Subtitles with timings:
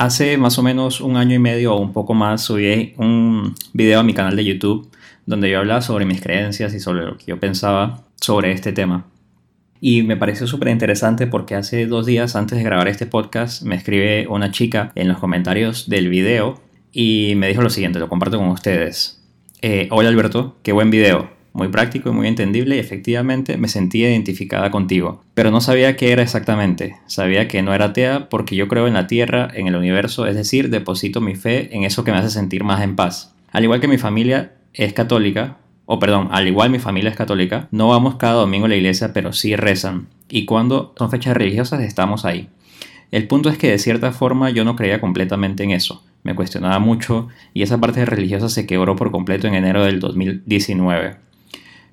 [0.00, 4.00] Hace más o menos un año y medio o un poco más subí un video
[4.00, 4.90] a mi canal de YouTube
[5.26, 9.04] donde yo hablaba sobre mis creencias y sobre lo que yo pensaba sobre este tema.
[9.78, 13.74] Y me pareció súper interesante porque hace dos días antes de grabar este podcast me
[13.74, 16.58] escribe una chica en los comentarios del video
[16.90, 19.22] y me dijo lo siguiente, lo comparto con ustedes.
[19.60, 24.02] Eh, Hola Alberto, qué buen video muy práctico y muy entendible y efectivamente me sentí
[24.02, 25.22] identificada contigo.
[25.34, 26.96] Pero no sabía qué era exactamente.
[27.06, 30.36] Sabía que no era atea porque yo creo en la tierra, en el universo, es
[30.36, 33.34] decir, deposito mi fe en eso que me hace sentir más en paz.
[33.52, 35.56] Al igual que mi familia es católica,
[35.86, 39.12] o perdón, al igual mi familia es católica, no vamos cada domingo a la iglesia,
[39.12, 40.06] pero sí rezan.
[40.28, 42.48] Y cuando son fechas religiosas estamos ahí.
[43.10, 46.04] El punto es que de cierta forma yo no creía completamente en eso.
[46.22, 51.16] Me cuestionaba mucho y esa parte religiosa se quebró por completo en enero del 2019.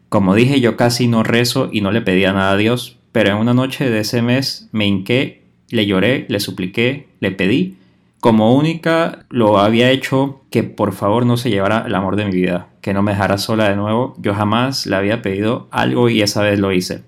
[0.09, 3.37] Como dije, yo casi no rezo y no le pedía nada a Dios, pero en
[3.37, 7.77] una noche de ese mes me hinqué, le lloré, le supliqué, le pedí.
[8.21, 12.31] Como única lo había hecho que por favor no se llevara el amor de mi
[12.31, 14.15] vida, que no me dejara sola de nuevo.
[14.17, 17.03] Yo jamás le había pedido algo y esa vez lo hice.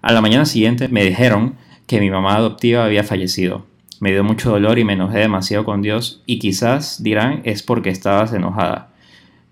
[0.00, 3.66] A la mañana siguiente me dijeron que mi mamá adoptiva había fallecido.
[4.00, 7.90] Me dio mucho dolor y me enojé demasiado con Dios y quizás dirán es porque
[7.90, 8.93] estabas enojada.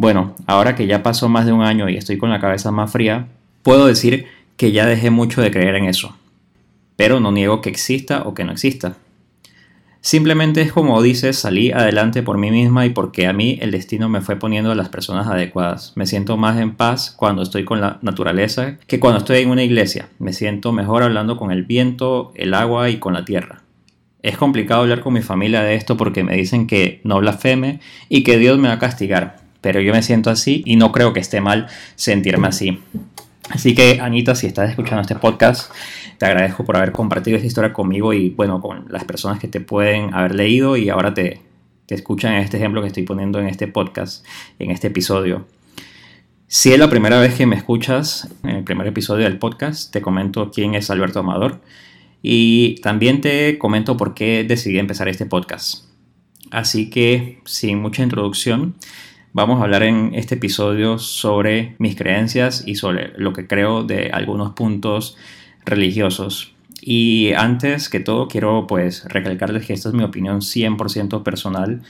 [0.03, 2.91] Bueno, ahora que ya pasó más de un año y estoy con la cabeza más
[2.91, 3.28] fría,
[3.62, 6.17] puedo decir que ya dejé mucho de creer en eso.
[6.97, 8.97] Pero no niego que exista o que no exista.
[10.00, 14.08] Simplemente es como dices, salí adelante por mí misma y porque a mí el destino
[14.08, 15.92] me fue poniendo a las personas adecuadas.
[15.95, 19.62] Me siento más en paz cuando estoy con la naturaleza que cuando estoy en una
[19.62, 20.08] iglesia.
[20.19, 23.62] Me siento mejor hablando con el viento, el agua y con la tierra.
[24.20, 28.25] Es complicado hablar con mi familia de esto porque me dicen que no blasfeme y
[28.25, 31.20] que Dios me va a castigar pero yo me siento así y no creo que
[31.20, 32.80] esté mal sentirme así.
[33.48, 35.72] Así que Anita, si estás escuchando este podcast,
[36.18, 39.60] te agradezco por haber compartido esta historia conmigo y bueno, con las personas que te
[39.60, 41.40] pueden haber leído y ahora te,
[41.86, 44.27] te escuchan este ejemplo que estoy poniendo en este podcast,
[44.58, 45.46] en este episodio.
[46.46, 50.02] Si es la primera vez que me escuchas en el primer episodio del podcast, te
[50.02, 51.62] comento quién es Alberto Amador
[52.20, 55.86] y también te comento por qué decidí empezar este podcast.
[56.51, 58.74] Así que, sin mucha introducción,
[59.35, 64.11] Vamos a hablar en este episodio sobre mis creencias y sobre lo que creo de
[64.13, 65.17] algunos puntos
[65.65, 66.55] religiosos.
[66.83, 71.81] Y antes que todo quiero pues recalcarles que esta es mi opinión 100% personal.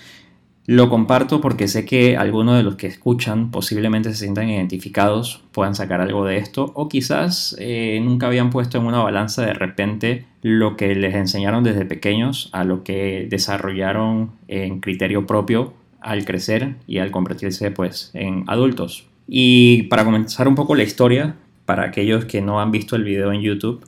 [0.66, 5.74] Lo comparto porque sé que algunos de los que escuchan posiblemente se sientan identificados, puedan
[5.74, 10.26] sacar algo de esto o quizás eh, nunca habían puesto en una balanza de repente
[10.42, 16.76] lo que les enseñaron desde pequeños a lo que desarrollaron en criterio propio al crecer
[16.86, 19.06] y al convertirse pues en adultos.
[19.26, 23.32] Y para comenzar un poco la historia, para aquellos que no han visto el video
[23.32, 23.84] en YouTube,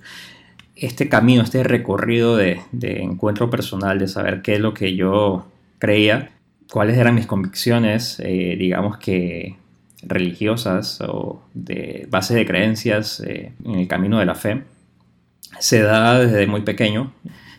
[0.76, 5.46] este camino, este recorrido de, encuentro personal, de saber qué es lo que yo
[5.78, 6.30] creía,
[6.70, 9.56] cuáles eran mis convicciones, eh, digamos que
[10.02, 14.62] religiosas o de base de creencias eh, en el camino de la fe,
[15.60, 17.12] se da desde muy pequeño.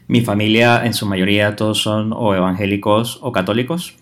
[0.07, 3.95] Mi familia en su mayoría todos son o evangélicos o católicos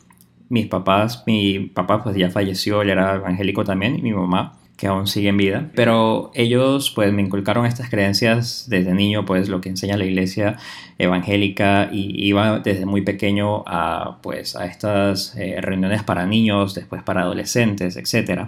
[0.50, 4.88] mis papás, mi papá pues ya falleció, él era evangélico también, y mi mamá, que
[4.88, 9.62] aún sigue en vida, pero ellos pues me inculcaron estas creencias desde niño, pues lo
[9.62, 10.58] que enseña la iglesia
[10.98, 17.04] evangélica y iba desde muy pequeño a pues a estas eh, reuniones para niños, después
[17.04, 18.48] para adolescentes, etc.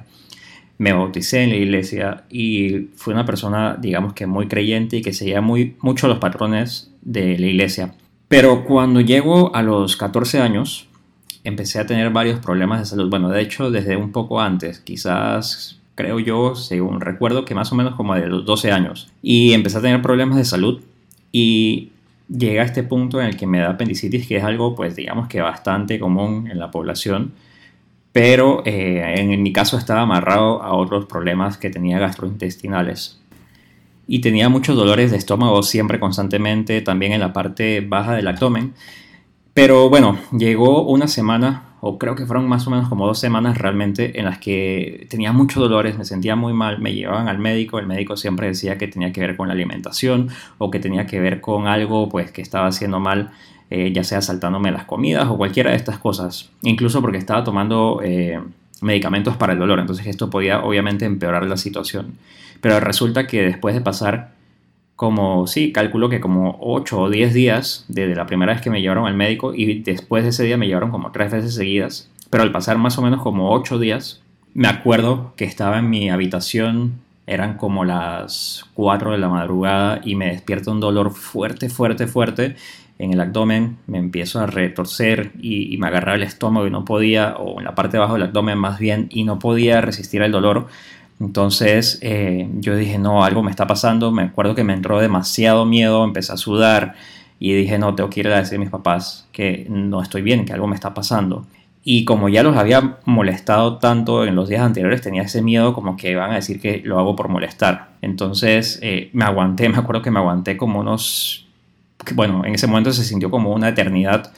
[0.78, 5.14] Me bauticé en la iglesia y fui una persona digamos que muy creyente y que
[5.14, 7.94] seguía muy, mucho los patrones de la iglesia.
[8.28, 10.88] Pero cuando llego a los 14 años,
[11.46, 13.10] empecé a tener varios problemas de salud.
[13.10, 17.76] Bueno, de hecho, desde un poco antes, quizás creo yo, según recuerdo, que más o
[17.76, 19.12] menos como de los 12 años.
[19.22, 20.82] Y empecé a tener problemas de salud
[21.32, 21.92] y
[22.28, 25.28] llega a este punto en el que me da apendicitis, que es algo, pues digamos
[25.28, 27.34] que bastante común en la población.
[28.12, 33.20] Pero eh, en mi caso estaba amarrado a otros problemas que tenía gastrointestinales.
[34.08, 38.74] Y tenía muchos dolores de estómago siempre, constantemente, también en la parte baja del abdomen.
[39.56, 43.58] Pero bueno, llegó una semana, o creo que fueron más o menos como dos semanas
[43.58, 47.80] realmente, en las que tenía muchos dolores, me sentía muy mal, me llevaban al médico,
[47.80, 50.28] el médico siempre decía que tenía que ver con la alimentación
[50.58, 53.32] o que tenía que ver con algo pues que estaba haciendo mal,
[53.70, 58.02] eh, ya sea saltándome las comidas o cualquiera de estas cosas, incluso porque estaba tomando
[58.04, 58.42] eh,
[58.82, 62.16] medicamentos para el dolor, entonces esto podía obviamente empeorar la situación.
[62.60, 64.35] Pero resulta que después de pasar
[64.96, 68.82] como, sí, calculo que como 8 o 10 días desde la primera vez que me
[68.82, 72.44] llevaron al médico y después de ese día me llevaron como tres veces seguidas, pero
[72.44, 74.22] al pasar más o menos como 8 días,
[74.54, 80.16] me acuerdo que estaba en mi habitación, eran como las 4 de la madrugada y
[80.16, 82.56] me despierta un dolor fuerte, fuerte, fuerte
[82.98, 87.36] en el abdomen, me empiezo a retorcer y, me agarraba el estómago y no podía,
[87.36, 90.32] o en la parte de abajo del abdomen más bien, y no podía resistir el
[90.32, 90.68] dolor.
[91.20, 94.12] Entonces eh, yo dije, no, algo me está pasando.
[94.12, 96.96] Me acuerdo que me entró demasiado miedo, empecé a sudar
[97.40, 100.46] y dije, no, tengo que ir a decir a mis papás que no estoy bien,
[100.46, 101.46] que algo me está pasando.
[101.88, 105.96] Y como ya los había molestado tanto en los días anteriores, tenía ese miedo como
[105.98, 107.90] que van a decir que lo hago por molestar.
[108.02, 111.48] Entonces eh, me aguanté, me acuerdo que me aguanté como unos,
[112.16, 114.34] bueno, en ese momento se sintió como una eternidad,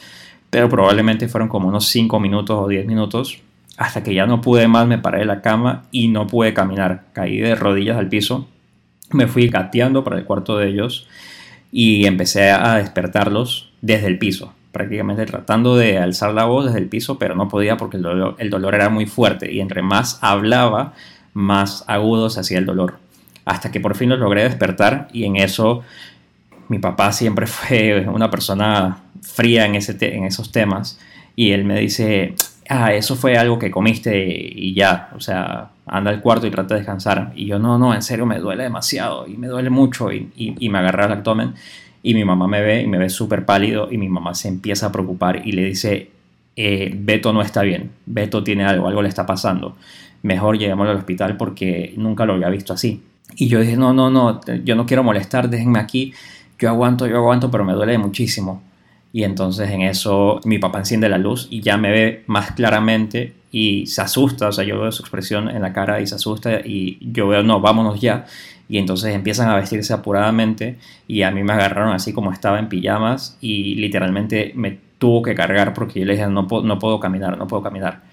[0.49, 3.41] pero probablemente fueron como unos 5 minutos o 10 minutos,
[3.77, 7.05] hasta que ya no pude más, me paré de la cama y no pude caminar.
[7.13, 8.47] Caí de rodillas al piso,
[9.11, 11.07] me fui gateando para el cuarto de ellos
[11.71, 16.87] y empecé a despertarlos desde el piso prácticamente tratando de alzar la voz desde el
[16.87, 20.93] piso, pero no podía porque el dolor, era muy fuerte y entre más hablaba,
[21.33, 22.99] más agudo se hacía el dolor.
[23.43, 25.81] Hasta que por fin lo logré despertar y en eso
[26.67, 30.99] mi papá siempre fue una persona fría en, ese en esos temas
[31.35, 32.35] y él me dice,
[32.69, 36.75] ah, eso fue algo que comiste y ya, o sea, anda al cuarto y trata
[36.75, 37.31] de descansar.
[37.35, 40.69] Y yo, no, no, en serio me duele demasiado y me duele mucho y, y
[40.69, 41.53] me agarra el abdomen
[42.03, 44.87] y mi mamá me ve y me ve súper pálido y mi mamá se empieza
[44.87, 46.09] a preocupar y le dice,
[46.55, 49.75] eh, Beto no está bien, Beto tiene algo, algo le está pasando,
[50.23, 53.03] mejor llevémoslo al hospital porque nunca lo había visto así.
[53.35, 56.13] Y yo dije, no, no, no, yo no quiero molestar, déjenme aquí,
[56.57, 58.63] yo aguanto, yo aguanto, pero me duele muchísimo.
[59.17, 63.33] Y entonces en eso mi papá enciende la luz y ya me ve más claramente
[63.51, 66.59] y se asusta, o sea, yo veo su expresión en la cara y se asusta
[66.63, 68.27] y yo veo, no, vámonos ya
[68.69, 70.77] y entonces empiezan a vestirse apuradamente
[71.07, 75.33] y a mí me agarraron así como estaba en pijamas y literalmente me tuvo que
[75.33, 78.03] cargar porque yo le dije no, no puedo caminar, no puedo caminar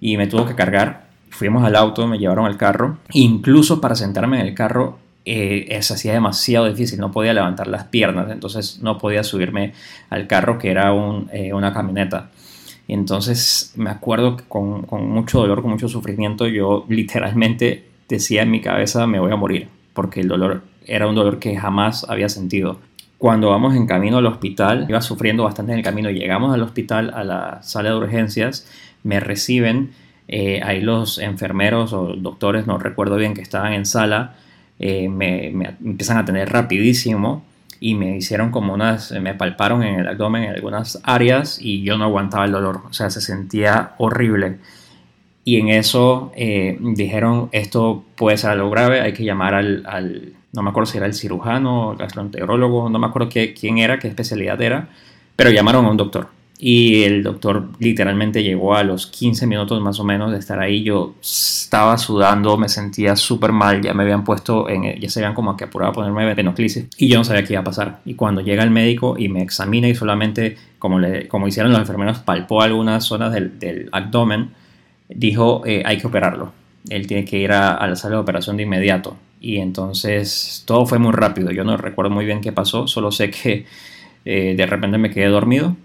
[0.00, 1.08] y me tuvo que cargar.
[1.28, 2.96] Fuimos al auto, me llevaron al carro.
[3.12, 4.98] Incluso para sentarme en el carro
[5.30, 9.72] eh, se hacía demasiado difícil, no podía levantar las piernas, entonces no podía subirme
[10.10, 10.92] al carro que era
[11.32, 12.30] eh, una camioneta.
[12.86, 18.50] Entonces me acuerdo que con, con mucho dolor, con mucho sufrimiento, yo literalmente decía en
[18.50, 22.28] mi cabeza me voy a morir porque el dolor era un dolor que jamás había
[22.28, 22.78] sentido.
[23.18, 27.12] Cuando vamos en camino al hospital, iba sufriendo bastante en el camino, llegamos al hospital,
[27.14, 28.68] a la sala de urgencias,
[29.02, 29.90] me reciben,
[30.28, 34.36] eh, ahí los enfermeros o doctores, no recuerdo bien, que estaban en sala,
[34.78, 37.44] eh, me, me, empiezan a tener rapidísimo
[37.80, 41.96] y me hicieron como unas, me palparon en el abdomen en algunas áreas y yo
[41.96, 44.58] no aguantaba el dolor, o sea, se sentía horrible
[45.48, 50.62] y en eso eh, dijeron, esto puede ser algo grave, hay que llamar al, no
[50.62, 54.08] me acuerdo si era el cirujano, el gastroenterólogo, no me acuerdo qué, quién era, qué
[54.08, 54.88] especialidad era,
[55.36, 56.28] pero llamaron a un doctor.
[56.60, 60.82] Y el doctor literalmente llegó a los 15 minutos más o menos de estar ahí.
[60.82, 63.80] Yo estaba sudando, me sentía súper mal.
[63.80, 66.88] Ya me habían puesto, en, ya se habían como que apurado a ponerme venoclisis.
[66.96, 68.00] Y yo no sabía qué iba a pasar.
[68.04, 71.80] Y cuando llega el médico y me examina y solamente, como, le, como hicieron los
[71.80, 74.50] enfermeros, palpó algunas zonas del, abdomen,
[75.08, 76.52] dijo eh, hay que operarlo.
[76.88, 79.16] Él tiene que ir a, la sala de operación de inmediato.
[79.40, 81.52] Y entonces todo fue muy rápido.
[81.52, 83.64] Yo no recuerdo muy bien qué pasó, solo sé que
[84.24, 85.76] eh, de repente me quedé dormido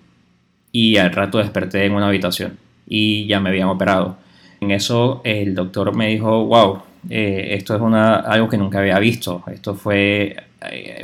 [0.74, 4.18] y al rato desperté en una habitación y ya me habían operado.
[4.60, 9.00] En eso el doctor me dijo, wow, eh, esto es una, algo que nunca había
[9.00, 9.44] visto.
[9.48, 10.36] Esto fue,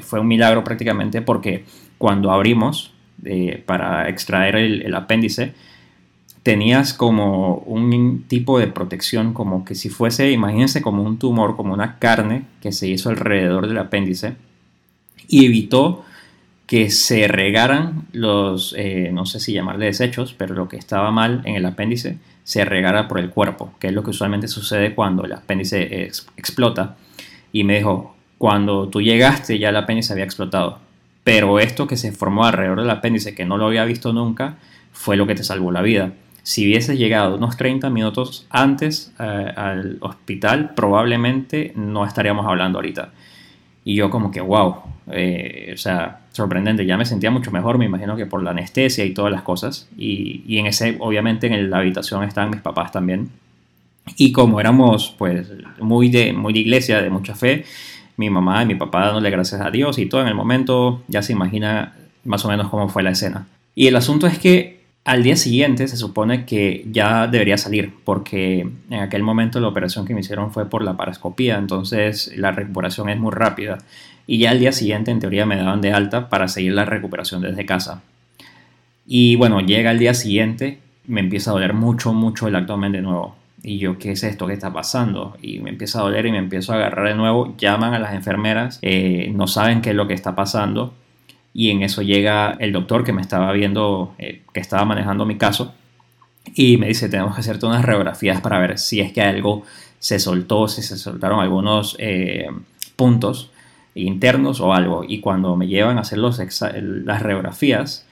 [0.02, 1.64] fue un milagro prácticamente porque
[1.98, 2.92] cuando abrimos
[3.66, 5.54] para extraer el apéndice,
[6.44, 11.74] tenías como un tipo de protección, como que si fuese, imagínense como un tumor, como
[11.74, 14.36] una carne que se hizo alrededor del apéndice
[15.28, 16.06] y evitó
[16.70, 21.42] que se regaran los, eh, no sé si llamarle desechos, pero lo que estaba mal
[21.46, 25.24] en el apéndice se regara por el cuerpo, que es lo que usualmente sucede cuando
[25.26, 26.96] el apéndice explota.
[27.52, 30.78] Y me dijo, cuando tú llegaste ya el apéndice había explotado,
[31.24, 34.58] pero esto que se formó alrededor del apéndice, que no lo había visto nunca,
[34.92, 39.54] fue lo que te salvó la vida si hubiese llegado unos 30 minutos antes eh,
[39.56, 43.12] al hospital, probablemente no estaríamos hablando ahorita.
[43.90, 44.76] Y yo como que, wow,
[45.12, 49.04] eh, o sea, sorprendente, ya me sentía mucho mejor, me imagino que por la anestesia
[49.04, 49.90] y todas las cosas.
[49.98, 53.32] Y, y en ese, obviamente en la habitación estaban mis papás también.
[54.16, 55.48] Y como éramos pues
[55.80, 57.66] muy de, muy de iglesia, de mucha fe,
[58.16, 61.24] mi mamá y mi papá dándole gracias a Dios y todo en el momento, ya
[61.24, 63.48] se imagina más o menos cómo fue la escena.
[63.74, 68.70] Y el asunto es que al día siguiente se supone que ya debería salir, porque
[68.90, 73.10] en aquel momento la operación que me hicieron fue por la parascopía, entonces la recuperación
[73.10, 73.80] es muy rápida.
[74.28, 77.42] Y ya al día siguiente, en teoría, me daban de alta para seguir la recuperación
[77.42, 78.04] desde casa.
[79.08, 83.02] Y bueno, llega el día siguiente, me empieza a doler mucho, mucho el abdomen de
[83.02, 83.36] nuevo.
[83.64, 84.46] Y yo, ¿qué es esto?
[84.46, 85.36] ¿Qué está pasando?
[85.42, 87.56] Y me empieza a doler y me empiezo a agarrar de nuevo.
[87.58, 90.94] Llaman a las enfermeras, eh, no saben qué es lo que está pasando
[91.54, 95.38] y en eso llega el doctor que me estaba viendo, eh, que estaba manejando mi
[95.38, 95.74] caso,
[96.54, 99.64] y me dice, tenemos que hacerte unas radiografías para ver si es que algo
[100.00, 102.48] se soltó, si se soltaron algunos eh,
[102.96, 103.52] puntos
[103.96, 105.04] internos o algo.
[105.08, 108.06] Y cuando me llevan a hacer las radiografías,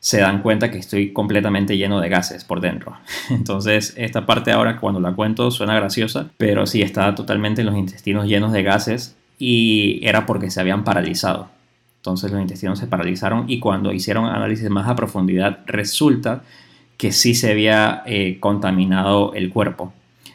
[0.00, 2.96] se dan cuenta que estoy completamente lleno de gases por dentro.
[3.30, 8.26] Entonces, esta parte ahora cuando la cuento suena graciosa, pero sí estaba totalmente los intestinos
[8.26, 11.48] llenos de gases y era porque se habían paralizado.
[12.06, 16.44] Entonces los intestinos se paralizaron y cuando hicieron análisis más a profundidad resulta
[16.96, 19.92] que sí se había eh, contaminado el cuerpo.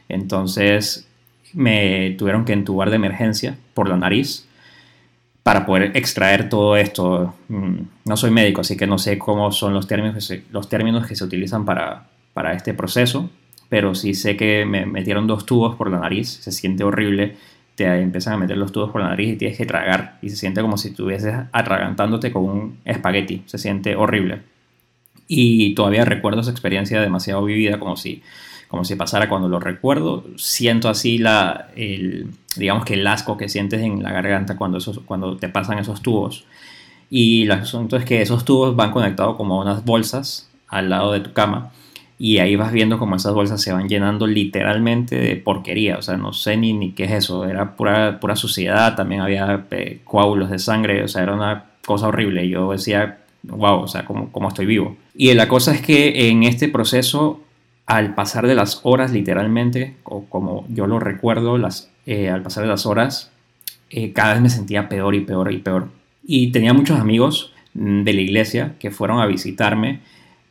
[0.09, 1.07] Entonces
[1.53, 4.45] me tuvieron que entubar de emergencia por la nariz
[5.43, 7.35] para poder extraer todo esto.
[7.47, 10.67] Mm, no soy médico, así que no sé cómo son los términos que se, los
[10.67, 13.29] términos que se utilizan para, para este proceso,
[13.69, 17.37] pero sí sé que me metieron dos tubos por la nariz, se siente horrible
[17.81, 20.35] te empiezan a meter los tubos por la nariz y tienes que tragar y se
[20.35, 24.43] siente como si estuvieses atragantándote con un espagueti, se siente horrible.
[25.27, 28.21] Y todavía recuerdo esa experiencia demasiado vivida como si,
[28.67, 33.49] como si pasara cuando lo recuerdo, siento así la, el, digamos que el asco que
[33.49, 36.45] sientes en la garganta cuando, esos, cuando te pasan esos tubos.
[37.09, 41.21] Y el asunto es que esos tubos van conectados como unas bolsas al lado de
[41.21, 41.71] tu cama
[42.23, 46.17] y ahí vas viendo como esas bolsas se van llenando literalmente de porquería, o sea,
[46.17, 50.51] no sé ni, ni qué es eso, era pura, pura suciedad, también había eh, coágulos
[50.51, 54.49] de sangre, o sea, era una cosa horrible, yo decía, wow, o sea, ¿cómo, cómo
[54.49, 54.97] estoy vivo?
[55.15, 57.41] Y la cosa es que en este proceso,
[57.87, 62.61] al pasar de las horas literalmente, o como yo lo recuerdo, las, eh, al pasar
[62.61, 63.31] de las horas,
[63.89, 65.87] eh, cada vez me sentía peor y peor y peor.
[66.23, 70.01] Y tenía muchos amigos mm, de la iglesia que fueron a visitarme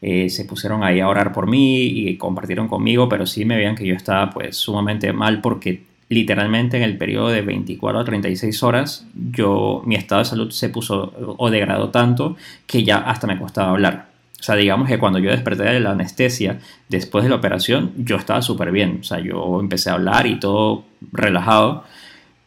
[0.03, 3.77] eh, se pusieron ahí a orar por mí y compartieron conmigo, pero sí me veían
[3.77, 8.63] que yo estaba pues sumamente mal porque literalmente en el periodo de 24 a 36
[8.63, 13.39] horas yo mi estado de salud se puso o degradó tanto que ya hasta me
[13.39, 14.11] costaba hablar.
[14.39, 18.17] O sea, digamos que cuando yo desperté de la anestesia después de la operación, yo
[18.17, 18.99] estaba súper bien.
[19.03, 21.85] O sea, yo empecé a hablar y todo relajado.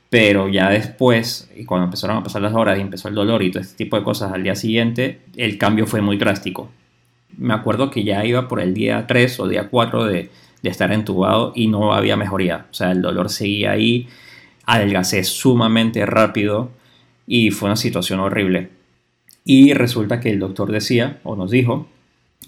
[0.10, 3.51] Pero ya después, y cuando empezaron a pasar las horas y empezó el dolor y
[3.51, 6.69] todo este tipo de cosas al día siguiente, el cambio fue muy drástico
[7.38, 10.30] me acuerdo que ya iba por el día 3 o día 4 de,
[10.63, 12.68] estar entubado y no había mejoría.
[12.72, 14.08] O sea, el dolor seguía ahí,
[14.66, 16.72] adelgacé sumamente rápido
[17.28, 18.70] y fue una situación horrible.
[19.44, 21.88] Y resulta que el doctor decía, o nos dijo,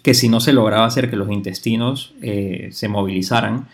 [0.02, 3.68] que si no se lograba hacer que los intestinos eh, se movilizaran,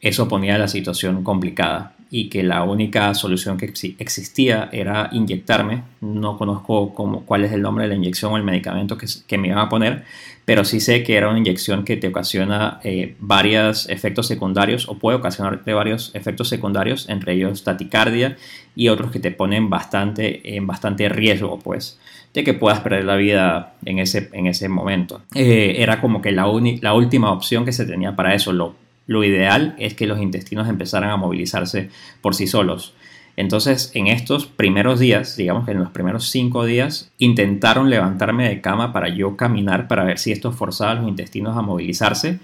[0.00, 5.82] eso ponía la situación complicada y que la única solución que existía era inyectarme.
[6.00, 9.38] No conozco cómo, cuál es el nombre de la inyección o el medicamento que, que
[9.38, 10.04] me iban a poner,
[10.44, 14.96] pero sí sé que era una inyección que te ocasiona eh, varios efectos secundarios o
[14.96, 18.36] puede ocasionarte varios efectos secundarios, entre ellos taticardia
[18.76, 21.98] y otros que te ponen bastante, en bastante riesgo, pues,
[22.32, 25.22] de que puedas perder la vida en ese, en ese momento.
[25.34, 26.46] Eh, era como que la,
[26.80, 28.52] la última opción que se tenía para eso.
[28.52, 32.94] Lo, lo ideal es que los intestinos empezaran a movilizarse por sí solos.
[33.36, 38.62] Entonces, en estos primeros días, digamos que en los primeros cinco días, intentaron levantarme de
[38.62, 42.38] cama para yo caminar para ver si esto forzaba a los intestinos a movilizarse,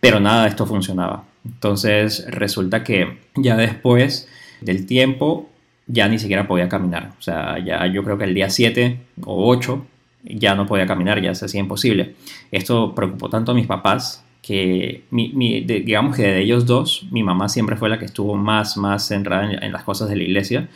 [0.00, 1.24] pero nada de esto funcionaba.
[1.44, 4.28] Entonces, resulta que ya después
[4.62, 5.50] del tiempo,
[5.86, 7.12] ya ni siquiera podía caminar.
[7.18, 9.86] O sea, ya yo creo que el día 7 o 8
[10.24, 12.14] ya no podía caminar, ya se hacía imposible.
[12.50, 17.76] Esto preocupó tanto a mis papás que digamos que de ellos dos, mi mamá siempre
[17.76, 20.70] fue la que estuvo más, más centrada en, las cosas de la iglesia.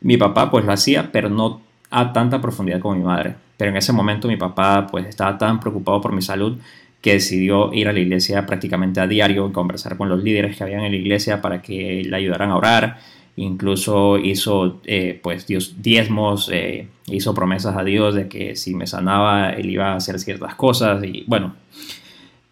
[0.00, 1.60] Mi papá pues lo hacía, pero no
[1.90, 3.34] a tanta profundidad como mi madre.
[3.58, 6.56] Pero en ese momento mi papá pues estaba tan preocupado por mi salud
[7.02, 10.64] que decidió ir a la iglesia prácticamente a diario y conversar con los líderes que
[10.64, 13.00] habían en la iglesia para que le ayudaran a orar.
[13.36, 18.86] Incluso hizo eh, pues Dios, diezmos, eh, hizo promesas a Dios de que si me
[18.86, 21.54] sanaba él iba a hacer ciertas cosas y bueno,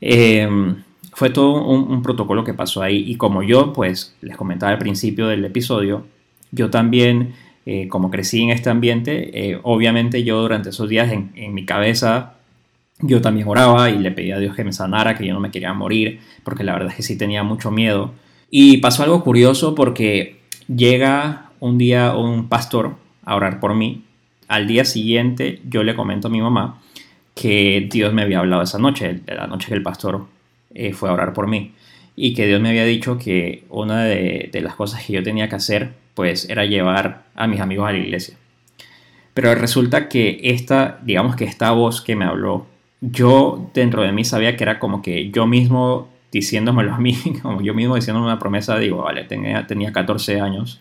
[0.00, 4.78] Em, fue todo un, protocolo que pasó ahí y como yo, pues les comentaba al
[4.78, 6.07] principio del episodio,
[6.52, 7.35] yo también,
[7.67, 11.64] eh, como crecí en este ambiente, eh, obviamente yo durante esos días en, en, mi
[11.64, 12.35] cabeza,
[13.00, 15.50] yo también oraba y le pedía a Dios que me sanara, que yo no me
[15.50, 18.12] quería morir, porque la verdad es que sí tenía mucho miedo.
[18.50, 24.05] Y pasó algo curioso porque llega un día un pastor a orar por mí.
[24.49, 26.81] Al día siguiente yo le comento a mi mamá
[27.40, 30.26] que Dios me había hablado esa noche, la noche que el pastor
[30.75, 31.73] eh, fue a orar por mí,
[32.16, 35.54] y que Dios me había dicho que una de, las cosas que yo tenía que
[35.54, 38.37] hacer, pues era llevar a mis amigos a la iglesia.
[39.35, 42.66] Pero resulta que esta, digamos que esta voz que me habló,
[43.00, 47.62] yo dentro de mí sabía que era como que yo mismo diciéndomelo a mí, como
[47.62, 50.80] yo mismo diciéndome una promesa, digo, vale, tenía, tenía 14 años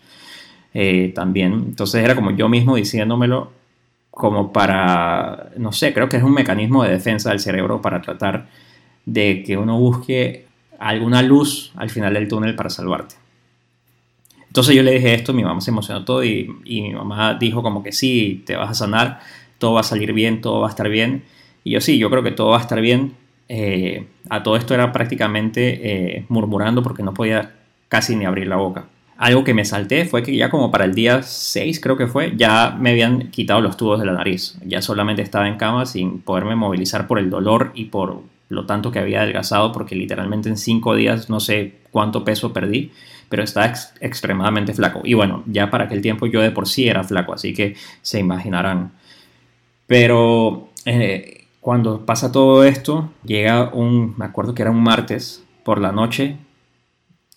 [0.74, 3.57] eh, también, entonces era como yo mismo diciéndomelo
[4.10, 8.48] como para, no sé, creo que es un mecanismo de defensa del cerebro para tratar
[9.06, 10.46] de que uno busque
[10.78, 13.16] alguna luz al final del túnel para salvarte.
[14.46, 17.82] Entonces yo le dije esto, mi mamá se emocionó todo y, mi mamá dijo como
[17.82, 19.20] que sí, te vas a sanar,
[19.58, 21.24] todo va a salir bien, todo va a estar bien.
[21.64, 23.14] Y yo sí, yo creo que todo va a estar bien.
[23.48, 27.54] Eh, a todo esto era prácticamente eh, murmurando porque no podía
[27.88, 28.86] casi ni abrir la boca.
[29.18, 32.34] Algo que me salté fue que ya como para el día 6 creo que fue,
[32.36, 34.56] ya me habían quitado los tubos de la nariz.
[34.64, 38.90] Ya solamente estaba en cama sin poderme movilizar por el dolor y por lo tanto
[38.90, 42.92] que había adelgazado porque literalmente en 5 días no sé cuánto peso perdí
[43.28, 45.00] pero está extremadamente flaco.
[45.04, 48.18] Y bueno, ya para aquel tiempo yo de por sí era flaco, así que se
[48.20, 48.92] imaginarán.
[49.86, 55.80] Pero eh, cuando pasa todo esto, llega un, me acuerdo que era un martes por
[55.80, 56.36] la noche,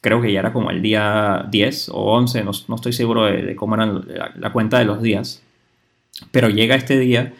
[0.02, 3.76] creo que ya era como el día 10 o 11, no, estoy seguro de, cómo
[3.76, 5.44] era la, la, cuenta de los días,
[6.32, 7.34] pero llega este día,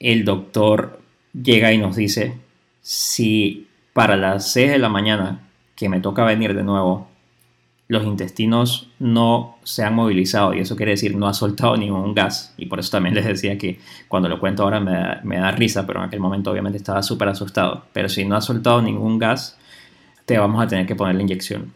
[0.00, 1.00] el doctor
[1.32, 2.34] llega y nos dice,
[2.82, 7.08] si para las 6 de la mañana que me toca venir de nuevo
[7.88, 12.54] los intestinos no se han movilizado y eso quiere decir no ha soltado ningún gas
[12.58, 16.00] y por eso también les decía que cuando lo cuento ahora me da, risa pero
[16.00, 17.84] en aquel momento obviamente estaba súper asustado.
[17.92, 19.58] Pero si no ha soltado ningún gas
[20.28, 21.72] te vamos a tener que poner la inyección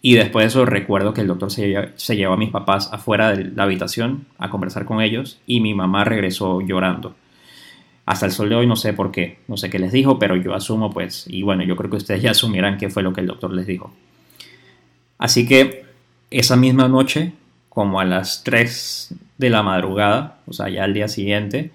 [0.00, 3.44] y después de eso recuerdo que el doctor se, llevó a mis papás afuera de
[3.44, 7.14] la habitación a conversar con ellos y mi mamá regresó llorando
[8.06, 10.36] hasta el sol de hoy no sé por qué, no sé qué les dijo, pero
[10.36, 13.20] yo asumo pues, y bueno, yo creo que ustedes ya asumirán qué fue lo que
[13.20, 13.92] el doctor les dijo.
[15.18, 15.84] Así que
[16.30, 17.32] esa misma noche,
[17.68, 21.72] como a las 3 de la madrugada, o sea, ya al día siguiente,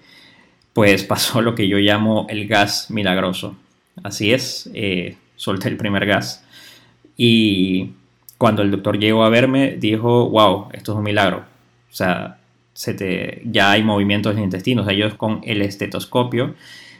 [0.72, 3.54] pues pasó lo que yo llamo el gas milagroso.
[4.02, 6.44] Así es, eh, solté el primer gas.
[7.16, 7.90] Y
[8.38, 11.38] cuando el doctor llegó a verme, dijo, wow, esto es un milagro.
[11.90, 12.38] O sea,
[12.72, 14.88] se te, ya hay movimientos en los intestinos.
[14.88, 16.54] Ellos con el estetoscopio,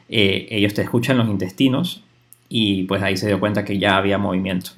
[0.09, 2.03] eh, ellos te escuchan los intestinos
[2.49, 4.73] y pues ahí se dio cuenta que ya había movimiento.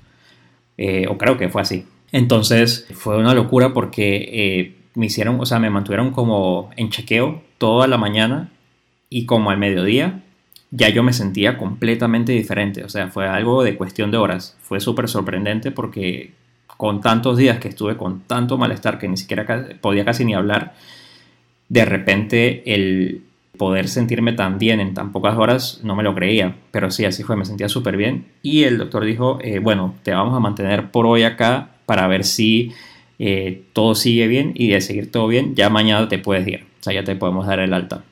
[0.76, 1.86] Eh, o creo que fue así.
[2.12, 7.42] Entonces fue una locura porque eh, me hicieron, o sea, me mantuvieron como en chequeo
[7.56, 8.50] toda la mañana
[9.08, 10.23] y como al mediodía
[10.76, 12.84] ya yo me sentía completamente diferente.
[12.84, 14.56] O sea, fue algo de cuestión de horas.
[14.62, 16.32] Fue súper sorprendente porque
[16.66, 19.46] con tantos días que estuve con tanto malestar que ni siquiera
[19.80, 20.74] podía casi ni hablar,
[21.68, 23.22] de repente el,
[23.56, 27.22] poder sentirme tan bien en tan pocas horas no me lo creía, pero sí, así
[27.22, 28.26] fue, me sentía súper bien.
[28.42, 32.24] Y el doctor dijo, eh, bueno, te vamos a mantener por hoy acá para ver
[32.24, 32.72] si
[33.18, 36.82] eh, todo sigue bien y de seguir todo bien, ya mañana te puedes ir, o
[36.82, 38.02] sea, ya te podemos dar el alta.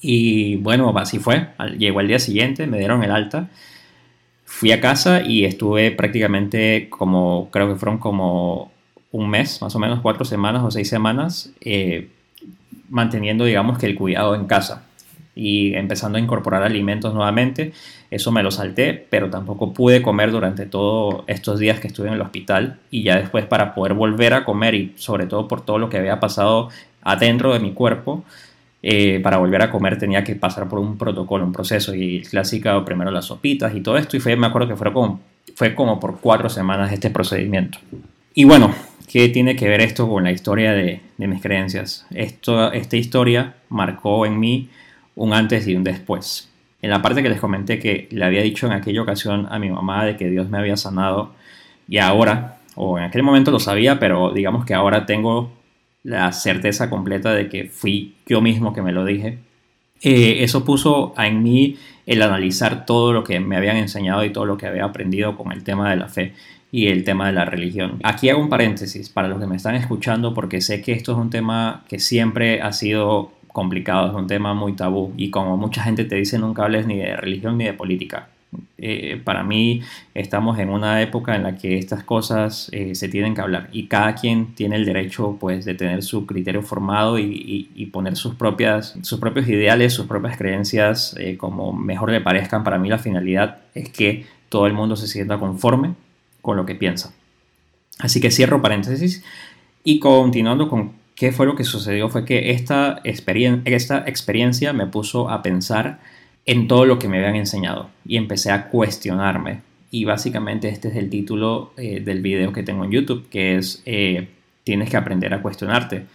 [0.00, 3.48] Y bueno, así fue, llegó el día siguiente, me dieron el alta,
[4.44, 8.70] fui a casa y estuve prácticamente como, creo que fueron como
[9.10, 11.52] un mes, más o menos cuatro semanas o seis semanas.
[11.60, 12.08] Eh,
[12.88, 14.84] manteniendo, digamos, que el cuidado en casa
[15.34, 17.72] y empezando a incorporar alimentos nuevamente.
[18.10, 22.14] Eso me lo salté, pero tampoco pude comer durante todos estos días que estuve en
[22.14, 25.78] el hospital y ya después para poder volver a comer y sobre todo por todo
[25.78, 26.70] lo que había pasado
[27.02, 28.24] adentro de mi cuerpo,
[28.82, 32.84] eh, para volver a comer tenía que pasar por un protocolo, un proceso y clásica
[32.84, 35.20] primero las sopitas y todo esto y fue, me acuerdo que fue como,
[35.54, 37.78] fue como por cuatro semanas este procedimiento.
[38.34, 38.72] Y bueno,
[39.08, 42.06] ¿Qué tiene que ver esto con la historia de, mis creencias?
[42.10, 44.68] Esto, esta historia marcó en mí
[45.16, 46.50] un antes y un después.
[46.82, 49.70] En la parte que les comenté que le había dicho en aquella ocasión a mi
[49.70, 51.32] mamá de que Dios me había sanado
[51.88, 55.52] y ahora, o en aquel momento lo sabía, pero digamos que ahora tengo
[56.02, 59.38] la certeza completa de que fui yo mismo que me lo dije.
[60.00, 64.46] Eh, eso puso en mí el analizar todo lo que me habían enseñado y todo
[64.46, 66.34] lo que había aprendido con el tema de la fe
[66.70, 67.98] y el tema de la religión.
[68.04, 71.18] Aquí hago un paréntesis para los que me están escuchando porque sé que esto es
[71.18, 75.82] un tema que siempre ha sido complicado, es un tema muy tabú y como mucha
[75.82, 78.28] gente te dice nunca hables ni de religión ni de política.
[78.78, 79.82] Eh, para mí
[80.14, 83.88] estamos en una época en la que estas cosas eh, se tienen que hablar y
[83.88, 88.96] cada quien tiene el derecho pues de tener su criterio formado y, poner sus propias
[89.02, 93.58] sus propios ideales sus propias creencias eh, como mejor le parezcan para mí la finalidad
[93.74, 95.94] es que todo el mundo se sienta conforme
[96.40, 97.12] con lo que piensa.
[97.98, 99.24] Así que cierro paréntesis
[99.84, 105.28] y continuando con qué fue lo que sucedió fue que esta, esta experiencia me puso
[105.28, 105.98] a pensar
[106.48, 109.60] en todo lo que me habían enseñado y empecé a cuestionarme.
[109.90, 113.82] Y básicamente este es el título eh, del video que tengo en YouTube, que es
[113.84, 114.28] eh,
[114.64, 116.06] Tienes que aprender a cuestionarte.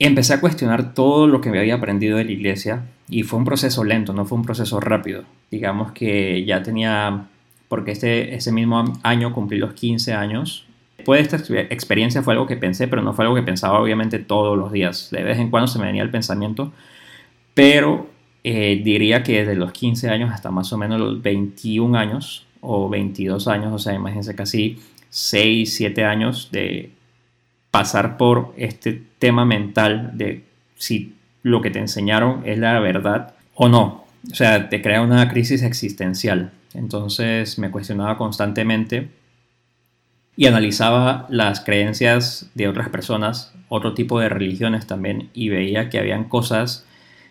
[0.00, 3.44] Empecé a cuestionar todo lo que me había aprendido de la iglesia y fue un
[3.44, 5.22] proceso lento, no fue un proceso rápido.
[5.52, 7.26] Digamos que ya tenía
[7.68, 10.66] porque este, ese mismo año cumplí los 15 años
[11.00, 14.18] Después de esta experiencia fue algo que pensé, pero no fue algo que pensaba obviamente
[14.18, 15.08] todos los días.
[15.10, 16.74] De vez en cuando se me venía el pensamiento,
[17.54, 18.06] pero
[18.42, 22.88] eh, diría que desde los 15 años hasta más o menos los 21 años o
[22.88, 24.78] 22 años, o sea, imagínense casi
[25.10, 26.90] 6, 7 años de
[27.70, 30.44] pasar por este tema mental de
[30.76, 34.04] si lo que te enseñaron es la verdad o no.
[34.30, 36.52] O sea, te crea una crisis existencial.
[36.74, 39.08] Entonces me cuestionaba constantemente
[40.36, 45.98] y analizaba las creencias de otras personas, otro tipo de religiones también, y veía que
[45.98, 46.86] habían cosas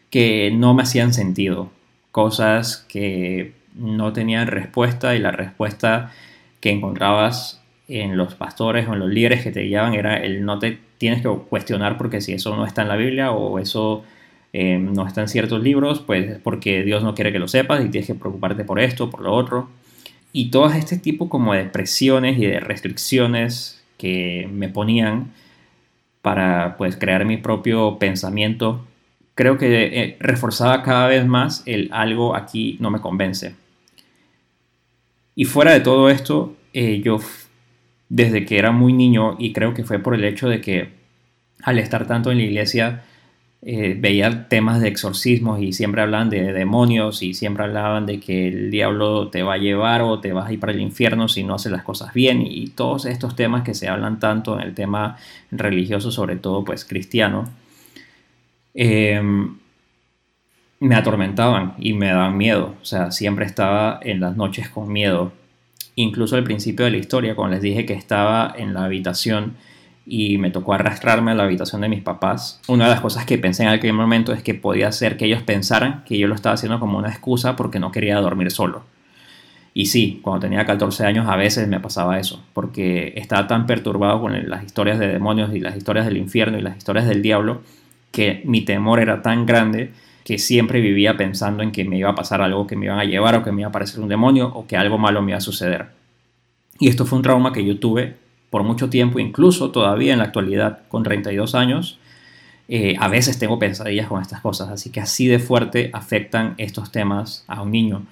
[0.10, 1.72] que no me hacían sentido,
[2.12, 6.12] cosas que no tenían respuesta y la respuesta
[6.60, 10.60] que encontrabas en los pastores o en los líderes que te guiaban era el no
[10.60, 14.04] te tienes que cuestionar porque si eso no está en la Biblia o eso
[14.54, 17.90] eh, no está en ciertos libros, pues porque Dios no quiere que lo sepas y
[17.90, 19.70] tienes que preocuparte por esto, por lo otro.
[20.32, 25.32] Y todo este tipo como de presiones y de restricciones que me ponían
[26.22, 28.86] para pues crear mi propio pensamiento,
[29.40, 33.56] creo que eh, reforzaba cada vez más el algo aquí no me convence.
[35.34, 37.22] Y fuera de todo esto, eh, yo
[38.10, 40.90] desde que era muy niño, y creo que fue por el hecho de que
[41.64, 43.06] al estar tanto en la iglesia,
[43.62, 48.50] eh, veía temas de exorcismos y siempre hablaban de demonios y siempre hablaban de que
[48.50, 51.46] el diablo te va a llevar o te vas a ir para el infierno si
[51.46, 54.74] no haces las cosas bien y todos estos temas que se hablan tanto en el
[54.74, 55.16] tema
[55.50, 57.48] religioso, sobre todo pues cristiano,
[58.74, 59.58] em,
[60.80, 65.34] me atormentaban y me daban miedo, o sea, siempre estaba en las noches con miedo,
[65.96, 69.56] incluso al principio de la historia, cuando les dije que estaba en la habitación,
[70.10, 72.60] y me tocó arrastrarme a la habitación de mis papás.
[72.68, 75.44] Una de las cosas que pensé en aquel momento es que podía ser que ellos
[75.44, 78.84] pensaran que yo lo estaba haciendo como una excusa porque no quería dormir solo.
[79.76, 84.20] Y sí, cuando tenía 14 años a veces me pasaba eso, porque estaba tan perturbado
[84.20, 87.62] con las historias de demonios y las historias del infierno y las historias del diablo,
[88.12, 89.92] que mi temor era tan grande
[90.24, 93.06] que siempre vivía pensando en que me iba a pasar algo, que me iban a
[93.06, 95.38] llevar o que me iba a aparecer un demonio o que algo malo me iba
[95.38, 95.88] a suceder.
[96.80, 98.16] Y esto fue un trauma que yo tuve
[98.50, 102.00] por mucho tiempo, incluso todavía en la actualidad, con 32 años,
[102.68, 106.92] eh, a veces tengo pesadillas con estas cosas, así que así de fuerte afectan estos
[106.92, 108.06] temas a un niño.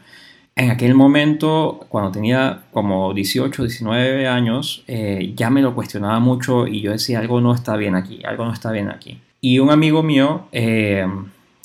[0.55, 6.65] En aquel momento, cuando tenía como 18, 19 años, eh, ya me lo cuestionaba mucho
[6.65, 9.19] y yo decía, algo no está bien aquí, algo no está bien aquí.
[9.41, 11.05] Y un amigo mío, eh,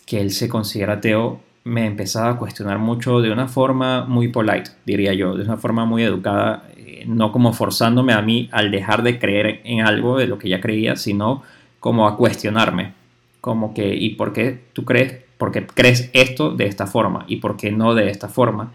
[0.06, 4.70] que él se considera ateo, me empezaba a cuestionar mucho de una forma muy polite,
[4.84, 6.68] diría yo, de una forma muy educada,
[7.06, 10.60] no como forzándome a mí al dejar de creer en algo de lo que ya
[10.60, 11.42] creía, sino
[11.80, 12.94] como a cuestionarme,
[13.40, 17.36] como que, ¿y por qué tú crees, por qué crees esto de esta forma y
[17.36, 18.72] por qué no de esta forma?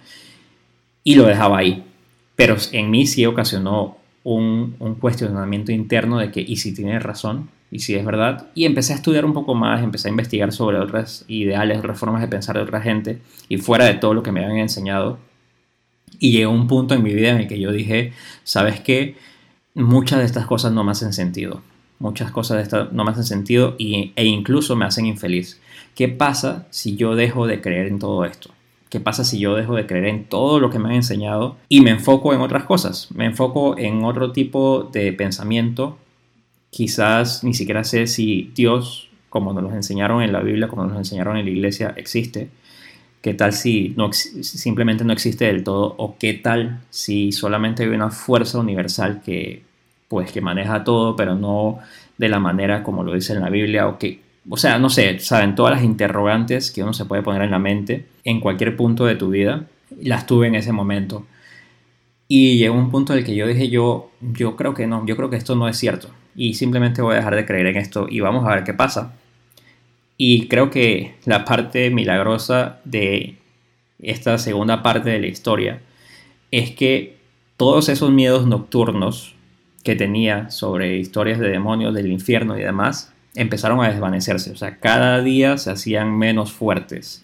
[1.03, 1.85] Y lo dejaba ahí.
[2.35, 7.49] Pero en mí sí ocasionó un, un cuestionamiento interno de que, ¿y si tienes razón?
[7.69, 8.47] ¿Y si es verdad?
[8.55, 12.21] Y empecé a estudiar un poco más, empecé a investigar sobre otras ideales, otras formas
[12.21, 15.19] de pensar de otra gente y fuera de todo lo que me habían enseñado
[16.19, 19.15] y llegó un punto en mi vida en el que yo dije, ¿sabes qué?
[19.75, 21.61] Muchas de estas cosas no me hacen sentido.
[21.99, 25.59] Muchas cosas de estas no me hacen sentido y, e incluso me hacen infeliz.
[25.95, 28.51] ¿Qué pasa si yo dejo de creer en todo esto?
[28.89, 31.81] ¿Qué pasa si yo dejo de creer en todo lo que me han enseñado y
[31.81, 33.09] me enfoco en otras cosas?
[33.13, 35.97] Me enfoco en otro tipo de pensamiento.
[36.77, 40.91] Quizás ni siquiera sé si Dios, como nos lo enseñaron en la Biblia, como nos
[40.91, 42.49] lo enseñaron en la iglesia, existe.
[43.19, 45.95] ¿Qué tal si no, simplemente no existe del todo?
[45.97, 49.63] ¿O qué tal si solamente hay una fuerza universal que,
[50.07, 51.79] pues, que maneja todo, pero no
[52.19, 53.87] de la manera como lo dice en la Biblia?
[53.87, 57.41] O, que, o sea, no sé, saben, todas las interrogantes que uno se puede poner
[57.41, 59.65] en la mente en cualquier punto de tu vida,
[59.99, 61.25] las tuve en ese momento.
[62.27, 65.15] Y llegó un punto en el que yo dije, yo, yo creo que no, yo
[65.15, 66.09] creo que esto no es cierto.
[66.37, 69.13] Y simplemente voy a dejar de creer en esto y vamos a ver qué pasa.
[70.17, 73.35] Y creo que la parte milagrosa de
[73.99, 75.81] esta segunda parte de la historia
[76.51, 77.17] es que
[77.57, 79.33] todos esos miedos nocturnos
[79.83, 84.51] que tenía sobre historias de demonios, del infierno y demás, empezaron a desvanecerse.
[84.51, 87.23] O sea, cada día se hacían menos fuertes.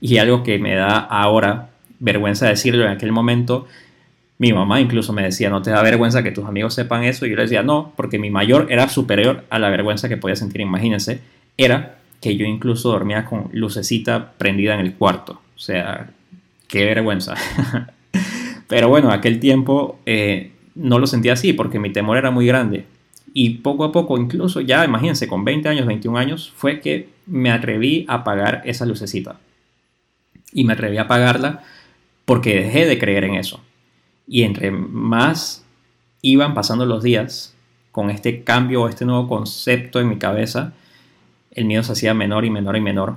[0.00, 3.66] Y algo que me da ahora vergüenza decirlo en aquel momento,
[4.40, 7.26] mi mamá incluso me decía, no te da vergüenza que tus amigos sepan eso.
[7.26, 10.34] Y yo le decía, no, porque mi mayor era superior a la vergüenza que podía
[10.34, 11.20] sentir, imagínense,
[11.58, 15.42] era que yo incluso dormía con lucecita prendida en el cuarto.
[15.54, 16.08] O sea,
[16.68, 17.34] qué vergüenza.
[18.66, 22.86] Pero bueno, aquel tiempo eh, no lo sentía así porque mi temor era muy grande.
[23.34, 27.50] Y poco a poco, incluso ya, imagínense, con 20 años, 21 años, fue que me
[27.50, 29.38] atreví a apagar esa lucecita.
[30.54, 31.62] Y me atreví a apagarla
[32.24, 33.60] porque dejé de creer en eso.
[34.32, 35.64] Y entre más
[36.22, 37.52] iban pasando los días
[37.90, 40.72] con este cambio, este nuevo concepto en mi cabeza,
[41.50, 43.16] el miedo se hacía menor y menor y menor.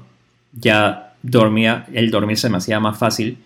[0.54, 3.38] Ya dormía, el dormir se me hacía más fácil.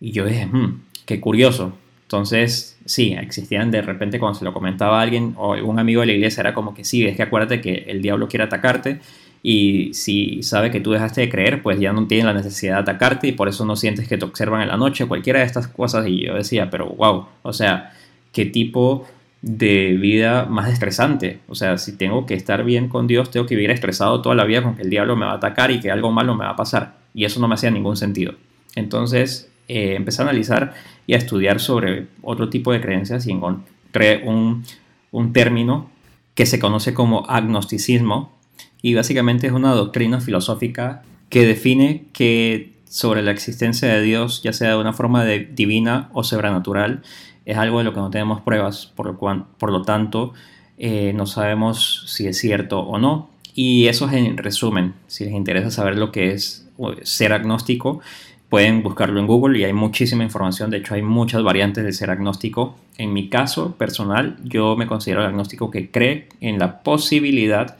[0.00, 1.76] Y yo dije, hmm, qué curioso.
[2.04, 6.12] Entonces, sí, existían de repente cuando se lo comentaba alguien o algún amigo de la
[6.14, 9.00] iglesia, era como que sí, es que acuérdate que el diablo quiere atacarte
[9.48, 12.80] y si sabe que tú dejaste de creer, pues ya no tiene la necesidad de
[12.80, 15.68] atacarte y por eso no sientes que te observan en la noche, cualquiera de estas
[15.68, 16.08] cosas.
[16.08, 17.92] Y yo decía, pero wow, o sea,
[18.32, 19.06] qué tipo
[19.42, 21.38] de vida más estresante.
[21.46, 24.42] O sea, si tengo que estar bien con Dios, tengo que vivir estresado toda la
[24.42, 26.50] vida con que el diablo me va a atacar y que algo malo me va
[26.50, 26.96] a pasar.
[27.14, 28.34] Y eso no me hacía ningún sentido.
[28.74, 30.74] Entonces eh, empecé a analizar
[31.06, 34.64] y a estudiar sobre otro tipo de creencias y encontré un,
[35.12, 35.88] un término
[36.34, 38.35] que se conoce como agnosticismo,
[38.82, 44.52] y básicamente es una doctrina filosófica que define que sobre la existencia de Dios, ya
[44.52, 47.02] sea de una forma divina o sobrenatural,
[47.44, 50.34] es algo de lo que no tenemos pruebas, por lo, cual, por lo tanto
[50.78, 53.30] eh, no sabemos si es cierto o no.
[53.54, 56.68] Y eso es en resumen, si les interesa saber lo que es
[57.02, 58.00] ser agnóstico,
[58.48, 62.10] pueden buscarlo en Google y hay muchísima información, de hecho hay muchas variantes de ser
[62.10, 62.76] agnóstico.
[62.98, 67.76] En mi caso personal, yo me considero agnóstico que cree en la posibilidad de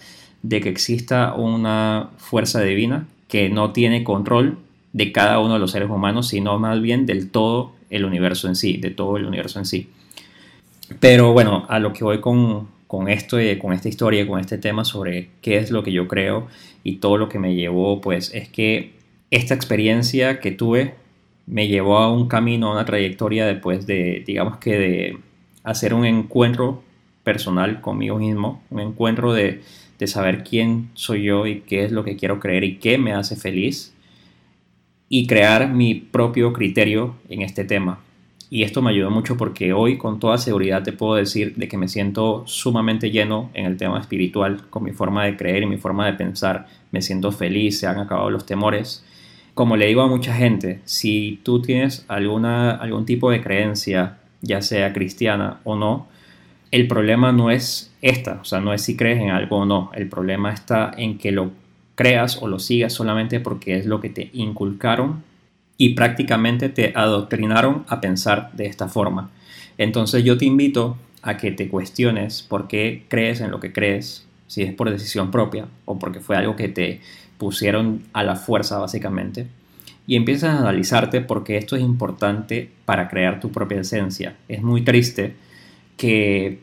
[0.48, 4.58] que exista una fuerza divina que no tiene control
[4.92, 8.56] de cada uno de los seres humanos, sino más bien del todo el universo en
[8.56, 9.90] sí, de todo el universo en sí.
[11.00, 14.84] Pero bueno, a lo que voy con, con esto, con esta historia, con este tema
[14.84, 16.46] sobre qué es lo que yo creo
[16.84, 18.92] y todo lo que me llevó, pues es que
[19.30, 20.94] esta experiencia que tuve
[21.46, 25.18] me llevó a un camino, a una trayectoria después de, digamos que de
[25.62, 26.82] hacer un encuentro
[27.24, 29.62] personal conmigo mismo, un encuentro de,
[29.98, 33.12] de saber quién soy yo y qué es lo que quiero creer y qué me
[33.12, 33.94] hace feliz
[35.08, 38.00] y crear mi propio criterio en este tema.
[38.48, 41.76] Y esto me ayudó mucho porque hoy con toda seguridad te puedo decir de que
[41.76, 45.78] me siento sumamente lleno en el tema espiritual, con mi forma de creer y mi
[45.78, 46.66] forma de pensar.
[46.92, 49.04] Me siento feliz, se han acabado los temores.
[49.54, 54.62] Como le digo a mucha gente, si tú tienes alguna, algún tipo de creencia, ya
[54.62, 56.06] sea cristiana o no,
[56.70, 59.90] el problema no es esta, o sea, no es si crees en algo o no,
[59.94, 61.50] el problema está en que lo
[61.94, 65.22] creas o lo sigas solamente porque es lo que te inculcaron
[65.78, 69.30] y prácticamente te adoctrinaron a pensar de esta forma.
[69.78, 74.26] Entonces yo te invito a que te cuestiones por qué crees en lo que crees,
[74.46, 77.00] si es por decisión propia o porque fue algo que te
[77.38, 79.46] pusieron a la fuerza básicamente,
[80.06, 84.36] y empiezas a analizarte porque esto es importante para crear tu propia esencia.
[84.48, 85.34] Es muy triste
[85.96, 86.60] que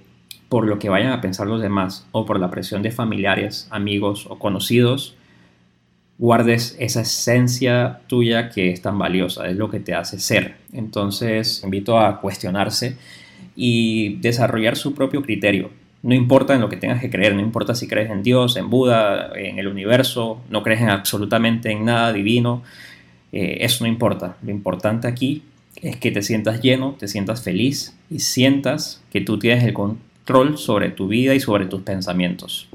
[0.50, 4.28] por lo que vayan a pensar los demás o por la presión de familiares, amigos
[4.30, 5.15] o conocidos,
[6.17, 10.58] guardes esa esencia tuya que es tan valiosa, es lo que te hace ser.
[10.72, 12.98] Entonces, invito a cuestionarse
[13.56, 15.72] y desarrollar su propio criterio.
[16.04, 18.69] No importa en lo que tengas que creer, no importa si crees en Dios, en
[18.69, 22.62] Buda, en el universo, no crees en absolutamente en nada divino,
[23.32, 24.38] eh, eso no importa.
[24.43, 25.41] Lo importante aquí
[25.84, 30.58] es que te sientas lleno, te sientas feliz y sientas que tú tienes el control
[30.58, 32.69] sobre tu vida y sobre tus pensamientos.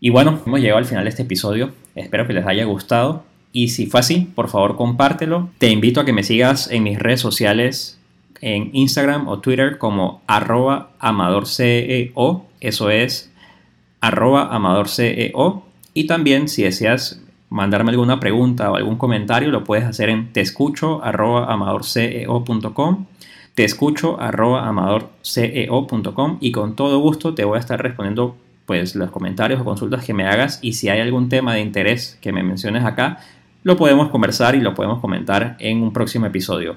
[0.00, 1.72] Y bueno, hemos llegado al final de este episodio.
[1.94, 3.24] Espero que les haya gustado.
[3.52, 5.50] Y si fue así, por favor compártelo.
[5.58, 7.98] Te invito a que me sigas en mis redes sociales,
[8.40, 12.44] en Instagram o Twitter como arroba amadorceo.
[12.60, 13.30] Eso es
[14.00, 15.64] arroba amadorceo.
[15.94, 21.02] Y también si deseas mandarme alguna pregunta o algún comentario, lo puedes hacer en teescucho
[21.02, 23.06] arroba amadorceo.com
[23.56, 29.10] te escucho arroba amadorceo.com y con todo gusto te voy a estar respondiendo pues los
[29.10, 32.42] comentarios o consultas que me hagas y si hay algún tema de interés que me
[32.42, 33.20] menciones acá,
[33.62, 36.76] lo podemos conversar y lo podemos comentar en un próximo episodio.